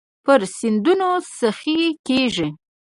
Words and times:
پر 0.23 0.39
سیندونو 0.57 1.09
سخي 1.37 1.81
کیږې 2.07 2.47